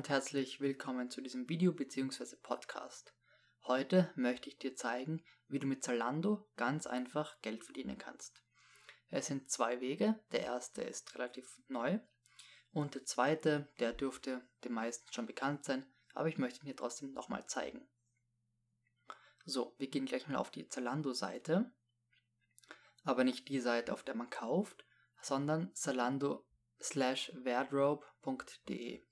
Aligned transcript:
und 0.00 0.08
herzlich 0.08 0.60
willkommen 0.60 1.10
zu 1.10 1.20
diesem 1.20 1.46
Video 1.50 1.74
bzw. 1.74 2.36
Podcast. 2.42 3.12
Heute 3.66 4.10
möchte 4.16 4.48
ich 4.48 4.58
dir 4.58 4.74
zeigen, 4.74 5.22
wie 5.46 5.58
du 5.58 5.66
mit 5.66 5.84
Zalando 5.84 6.48
ganz 6.56 6.86
einfach 6.86 7.38
Geld 7.42 7.64
verdienen 7.64 7.98
kannst. 7.98 8.42
Es 9.10 9.26
sind 9.26 9.50
zwei 9.50 9.82
Wege. 9.82 10.18
Der 10.32 10.40
erste 10.40 10.80
ist 10.80 11.14
relativ 11.14 11.60
neu 11.68 11.98
und 12.72 12.94
der 12.94 13.04
zweite, 13.04 13.70
der 13.78 13.92
dürfte 13.92 14.40
den 14.64 14.72
meisten 14.72 15.12
schon 15.12 15.26
bekannt 15.26 15.66
sein, 15.66 15.84
aber 16.14 16.30
ich 16.30 16.38
möchte 16.38 16.60
ihn 16.60 16.64
hier 16.64 16.76
trotzdem 16.76 17.12
nochmal 17.12 17.46
zeigen. 17.46 17.86
So, 19.44 19.74
wir 19.76 19.90
gehen 19.90 20.06
gleich 20.06 20.26
mal 20.28 20.38
auf 20.38 20.50
die 20.50 20.66
Zalando-Seite, 20.66 21.70
aber 23.04 23.22
nicht 23.22 23.50
die 23.50 23.60
Seite, 23.60 23.92
auf 23.92 24.02
der 24.02 24.14
man 24.14 24.30
kauft, 24.30 24.86
sondern 25.20 25.74
zalando 25.74 26.46
wardrobe.de. 26.78 29.04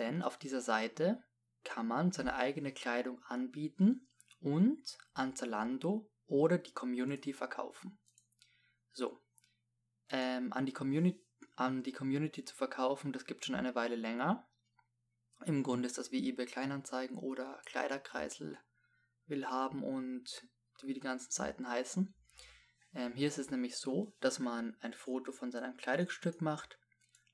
Denn 0.00 0.22
auf 0.22 0.38
dieser 0.38 0.62
Seite 0.62 1.22
kann 1.62 1.86
man 1.86 2.10
seine 2.10 2.34
eigene 2.34 2.72
Kleidung 2.72 3.22
anbieten 3.24 4.08
und 4.40 4.96
an 5.12 5.36
Zalando 5.36 6.10
oder 6.26 6.56
die 6.56 6.72
Community 6.72 7.34
verkaufen. 7.34 7.98
So, 8.92 9.20
ähm, 10.08 10.54
an, 10.54 10.64
die 10.64 10.72
Community, 10.72 11.22
an 11.54 11.82
die 11.82 11.92
Community 11.92 12.46
zu 12.46 12.56
verkaufen, 12.56 13.12
das 13.12 13.26
gibt 13.26 13.44
schon 13.44 13.54
eine 13.54 13.74
Weile 13.74 13.94
länger. 13.94 14.48
Im 15.44 15.62
Grunde 15.62 15.86
ist 15.86 15.98
das 15.98 16.10
wie 16.10 16.26
eBay 16.30 16.46
Kleinanzeigen 16.46 17.18
oder 17.18 17.60
Kleiderkreisel 17.66 18.58
will 19.26 19.48
haben 19.48 19.82
und 19.84 20.48
wie 20.80 20.94
die 20.94 21.00
ganzen 21.00 21.30
Seiten 21.30 21.68
heißen. 21.68 22.14
Ähm, 22.94 23.12
hier 23.12 23.28
ist 23.28 23.38
es 23.38 23.50
nämlich 23.50 23.76
so, 23.76 24.16
dass 24.20 24.38
man 24.38 24.78
ein 24.80 24.94
Foto 24.94 25.30
von 25.30 25.50
seinem 25.50 25.76
Kleidungsstück 25.76 26.40
macht, 26.40 26.78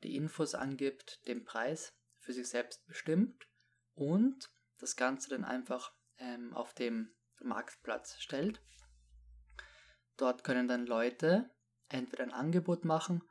die 0.03 0.17
Infos 0.17 0.57
angibt, 0.57 1.25
den 1.29 1.45
Preis 1.45 1.97
für 2.27 2.33
sich 2.33 2.49
selbst 2.49 2.85
bestimmt 2.89 3.49
und 3.95 4.51
das 4.81 4.97
Ganze 4.97 5.31
dann 5.31 5.45
einfach 5.45 5.95
ähm, 6.19 6.53
auf 6.55 6.75
dem 6.75 7.15
Marktplatz 7.39 8.19
stellt. 8.19 8.61
Dort 10.17 10.43
können 10.43 10.67
dann 10.67 10.87
Leute 10.87 11.49
entweder 11.89 12.25
ein 12.25 12.33
Angebot 12.33 12.85
machen 12.85 13.23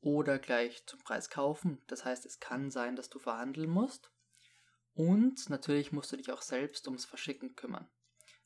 oder 0.00 0.40
gleich 0.40 0.84
zum 0.86 0.98
Preis 0.98 1.30
kaufen. 1.30 1.80
Das 1.86 2.04
heißt, 2.04 2.26
es 2.26 2.40
kann 2.40 2.70
sein, 2.70 2.96
dass 2.96 3.08
du 3.08 3.20
verhandeln 3.20 3.70
musst. 3.70 4.10
Und 4.92 5.48
natürlich 5.48 5.92
musst 5.92 6.10
du 6.10 6.16
dich 6.16 6.32
auch 6.32 6.42
selbst 6.42 6.88
ums 6.88 7.04
Verschicken 7.04 7.54
kümmern. 7.54 7.88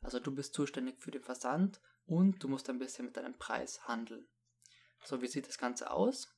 Also 0.03 0.21
du 0.21 0.33
bist 0.35 0.53
zuständig 0.53 1.01
für 1.01 1.11
den 1.11 1.25
Versand 1.25 1.81
und 2.05 2.45
du 2.45 2.49
musst 2.49 2.69
ein 2.69 2.79
bisschen 2.79 3.07
mit 3.07 3.17
deinem 3.17 3.39
Preis 3.39 3.89
handeln. 3.89 4.29
So, 5.05 5.23
wie 5.23 5.27
sieht 5.27 5.49
das 5.49 5.57
Ganze 5.57 5.91
aus? 5.91 6.29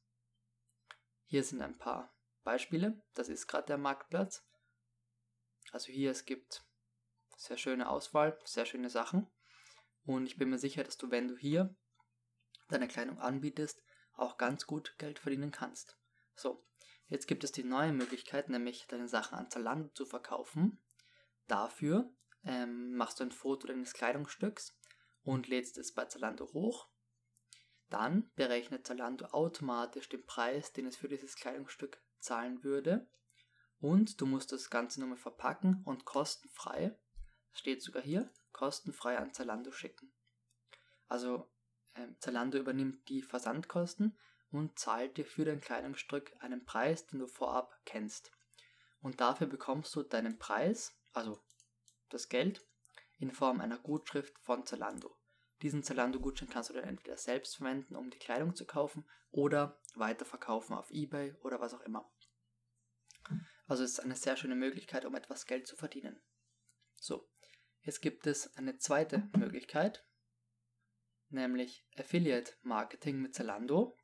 Hier 1.24 1.42
sind 1.42 1.60
ein 1.60 1.76
paar 1.76 2.14
Beispiele. 2.42 3.02
Das 3.14 3.28
ist 3.28 3.46
gerade 3.46 3.66
der 3.66 3.78
Marktplatz. 3.78 4.46
Also 5.72 5.92
hier, 5.92 6.10
es 6.10 6.24
gibt 6.24 6.64
sehr 7.36 7.56
schöne 7.56 7.88
Auswahl, 7.88 8.38
sehr 8.44 8.66
schöne 8.66 8.90
Sachen. 8.90 9.30
Und 10.04 10.26
ich 10.26 10.38
bin 10.38 10.50
mir 10.50 10.58
sicher, 10.58 10.84
dass 10.84 10.96
du, 10.96 11.10
wenn 11.10 11.28
du 11.28 11.36
hier 11.36 11.74
deine 12.68 12.88
Kleidung 12.88 13.18
anbietest, 13.18 13.82
auch 14.14 14.36
ganz 14.36 14.66
gut 14.66 14.96
Geld 14.98 15.18
verdienen 15.18 15.50
kannst. 15.50 15.98
So, 16.34 16.66
jetzt 17.06 17.26
gibt 17.26 17.44
es 17.44 17.52
die 17.52 17.64
neue 17.64 17.92
Möglichkeit, 17.92 18.48
nämlich 18.48 18.86
deine 18.88 19.08
Sachen 19.08 19.38
an 19.38 19.50
Zalando 19.50 19.88
zu 19.90 20.06
verkaufen. 20.06 20.82
Dafür 21.46 22.12
ähm, 22.44 22.94
machst 22.94 23.20
du 23.20 23.24
ein 23.24 23.32
Foto 23.32 23.66
deines 23.66 23.92
Kleidungsstücks 23.92 24.76
und 25.22 25.46
lädst 25.46 25.78
es 25.78 25.94
bei 25.94 26.06
Zalando 26.06 26.52
hoch. 26.52 26.88
Dann 27.90 28.30
berechnet 28.34 28.86
Zalando 28.86 29.26
automatisch 29.26 30.08
den 30.08 30.24
Preis, 30.24 30.72
den 30.72 30.86
es 30.86 30.96
für 30.96 31.08
dieses 31.08 31.36
Kleidungsstück 31.36 32.02
zahlen 32.20 32.62
würde. 32.64 33.08
Und 33.80 34.20
du 34.20 34.26
musst 34.26 34.52
das 34.52 34.70
Ganze 34.70 35.00
nochmal 35.00 35.18
verpacken 35.18 35.82
und 35.84 36.04
kostenfrei, 36.04 36.98
steht 37.52 37.82
sogar 37.82 38.02
hier, 38.02 38.32
kostenfrei 38.52 39.18
an 39.18 39.32
Zalando 39.32 39.70
schicken. 39.70 40.12
Also 41.06 41.50
äh, 41.94 42.08
Zalando 42.18 42.58
übernimmt 42.58 43.08
die 43.08 43.22
Versandkosten 43.22 44.18
und 44.50 44.78
zahlt 44.78 45.16
dir 45.16 45.24
für 45.24 45.44
dein 45.44 45.60
Kleidungsstück 45.60 46.34
einen 46.40 46.64
Preis, 46.64 47.06
den 47.06 47.20
du 47.20 47.26
vorab 47.26 47.80
kennst. 47.84 48.32
Und 49.00 49.20
dafür 49.20 49.46
bekommst 49.46 49.94
du 49.94 50.02
deinen 50.02 50.38
Preis, 50.38 50.98
also 51.12 51.42
das 52.08 52.28
Geld, 52.28 52.66
in 53.18 53.30
Form 53.30 53.60
einer 53.60 53.78
Gutschrift 53.78 54.38
von 54.40 54.64
Zalando. 54.66 55.17
Diesen 55.62 55.82
Zalando-Gutschein 55.82 56.48
kannst 56.48 56.70
du 56.70 56.74
dann 56.74 56.84
entweder 56.84 57.16
selbst 57.16 57.56
verwenden, 57.56 57.96
um 57.96 58.10
die 58.10 58.18
Kleidung 58.18 58.54
zu 58.54 58.64
kaufen, 58.64 59.04
oder 59.30 59.78
weiterverkaufen 59.94 60.74
auf 60.74 60.90
eBay 60.90 61.34
oder 61.42 61.60
was 61.60 61.74
auch 61.74 61.80
immer. 61.82 62.10
Also 63.66 63.84
es 63.84 63.92
ist 63.92 64.00
eine 64.00 64.16
sehr 64.16 64.36
schöne 64.36 64.54
Möglichkeit, 64.54 65.04
um 65.04 65.14
etwas 65.14 65.46
Geld 65.46 65.66
zu 65.66 65.76
verdienen. 65.76 66.20
So, 66.96 67.28
jetzt 67.82 68.00
gibt 68.00 68.26
es 68.26 68.56
eine 68.56 68.78
zweite 68.78 69.28
Möglichkeit, 69.36 70.06
nämlich 71.28 71.86
Affiliate 71.96 72.54
Marketing 72.62 73.20
mit 73.20 73.34
Zalando. 73.34 73.96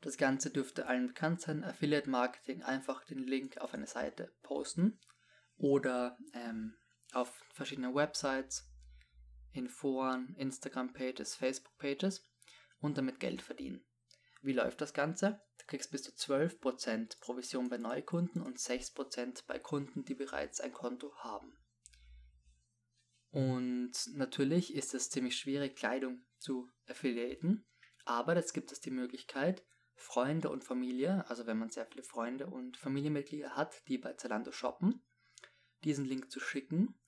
Das 0.00 0.16
Ganze 0.16 0.50
dürfte 0.50 0.86
allen 0.86 1.08
bekannt 1.08 1.40
sein. 1.40 1.64
Affiliate 1.64 2.10
Marketing 2.10 2.62
einfach 2.62 3.04
den 3.04 3.18
Link 3.18 3.58
auf 3.58 3.72
eine 3.72 3.86
Seite 3.86 4.34
posten 4.42 5.00
oder 5.56 6.18
ähm, 6.34 6.76
auf 7.12 7.30
verschiedenen 7.52 7.94
Websites, 7.94 8.68
in 9.56 9.68
Foren, 9.68 10.34
Instagram-Pages, 10.36 11.34
Facebook-Pages 11.34 12.24
und 12.80 12.98
damit 12.98 13.20
Geld 13.20 13.42
verdienen. 13.42 13.84
Wie 14.42 14.52
läuft 14.52 14.80
das 14.80 14.92
Ganze? 14.92 15.40
Du 15.58 15.66
kriegst 15.66 15.90
bis 15.90 16.02
zu 16.02 16.12
12% 16.12 17.18
Provision 17.20 17.68
bei 17.68 17.78
Neukunden 17.78 18.42
und 18.42 18.58
6% 18.58 19.44
bei 19.46 19.58
Kunden, 19.58 20.04
die 20.04 20.14
bereits 20.14 20.60
ein 20.60 20.72
Konto 20.72 21.14
haben. 21.16 21.56
Und 23.30 23.92
natürlich 24.14 24.74
ist 24.74 24.94
es 24.94 25.10
ziemlich 25.10 25.36
schwierig, 25.36 25.76
Kleidung 25.76 26.24
zu 26.38 26.70
affiliaten, 26.86 27.66
aber 28.04 28.36
jetzt 28.36 28.52
gibt 28.52 28.72
es 28.72 28.80
die 28.80 28.90
Möglichkeit, 28.90 29.64
Freunde 29.94 30.50
und 30.50 30.62
Familie, 30.62 31.28
also 31.28 31.46
wenn 31.46 31.58
man 31.58 31.70
sehr 31.70 31.86
viele 31.86 32.04
Freunde 32.04 32.46
und 32.46 32.76
Familienmitglieder 32.76 33.56
hat, 33.56 33.82
die 33.88 33.98
bei 33.98 34.12
Zalando 34.12 34.52
shoppen, 34.52 35.02
diesen 35.84 36.04
Link 36.04 36.30
zu 36.30 36.38
schicken 36.38 36.98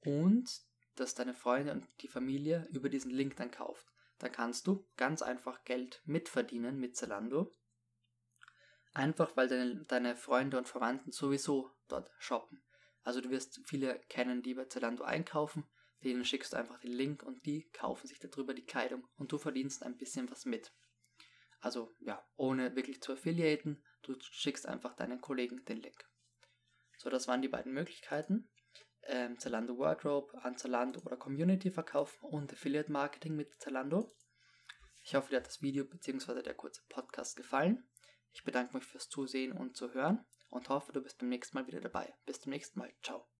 und 0.00 0.48
dass 0.96 1.14
deine 1.14 1.34
Freunde 1.34 1.72
und 1.72 1.86
die 2.00 2.08
Familie 2.08 2.66
über 2.72 2.88
diesen 2.88 3.10
Link 3.10 3.36
dann 3.36 3.50
kauft. 3.50 3.86
Da 4.18 4.28
kannst 4.28 4.66
du 4.66 4.86
ganz 4.96 5.22
einfach 5.22 5.64
Geld 5.64 6.02
mitverdienen 6.04 6.78
mit 6.78 6.96
Zalando. 6.96 7.54
Einfach 8.94 9.36
weil 9.36 9.48
deine, 9.48 9.84
deine 9.84 10.16
Freunde 10.16 10.56
und 10.56 10.68
Verwandten 10.68 11.12
sowieso 11.12 11.70
dort 11.86 12.10
shoppen. 12.18 12.62
Also 13.02 13.20
du 13.20 13.30
wirst 13.30 13.60
viele 13.66 13.98
kennen, 14.08 14.42
die 14.42 14.54
bei 14.54 14.64
Zalando 14.64 15.04
einkaufen, 15.04 15.64
denen 16.02 16.24
schickst 16.24 16.52
du 16.52 16.56
einfach 16.56 16.80
den 16.80 16.92
Link 16.92 17.22
und 17.22 17.44
die 17.44 17.68
kaufen 17.72 18.06
sich 18.06 18.18
darüber 18.18 18.54
die 18.54 18.64
Kleidung 18.64 19.06
und 19.16 19.30
du 19.32 19.38
verdienst 19.38 19.82
ein 19.82 19.96
bisschen 19.96 20.30
was 20.30 20.44
mit. 20.44 20.72
Also 21.60 21.94
ja, 22.00 22.24
ohne 22.36 22.74
wirklich 22.74 23.02
zu 23.02 23.12
affiliaten, 23.12 23.84
du 24.02 24.16
schickst 24.20 24.66
einfach 24.66 24.94
deinen 24.94 25.20
Kollegen 25.20 25.64
den 25.66 25.82
Link. 25.82 26.08
So, 26.96 27.10
das 27.10 27.28
waren 27.28 27.42
die 27.42 27.48
beiden 27.48 27.72
Möglichkeiten 27.72 28.48
ähm, 29.08 29.38
Zalando 29.38 29.78
Wardrobe 29.78 30.42
an 30.42 30.56
Zalando 30.56 31.00
oder 31.00 31.16
Community 31.16 31.70
verkaufen 31.70 32.26
und 32.26 32.52
Affiliate 32.52 32.90
Marketing 32.90 33.36
mit 33.36 33.54
Zalando. 33.60 34.12
Ich 35.02 35.14
hoffe, 35.14 35.30
dir 35.30 35.36
hat 35.36 35.46
das 35.46 35.62
Video 35.62 35.84
bzw. 35.84 36.42
der 36.42 36.54
kurze 36.54 36.82
Podcast 36.88 37.36
gefallen. 37.36 37.88
Ich 38.32 38.44
bedanke 38.44 38.76
mich 38.76 38.84
fürs 38.84 39.08
Zusehen 39.08 39.52
und 39.52 39.76
Zuhören 39.76 40.24
und 40.50 40.68
hoffe, 40.68 40.92
du 40.92 41.00
bist 41.00 41.18
beim 41.18 41.28
nächsten 41.28 41.56
Mal 41.56 41.66
wieder 41.66 41.80
dabei. 41.80 42.14
Bis 42.26 42.40
zum 42.40 42.50
nächsten 42.50 42.78
Mal. 42.78 42.92
Ciao. 43.02 43.26